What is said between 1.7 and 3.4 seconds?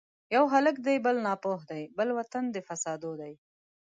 ـ بل وطن د فساتو دی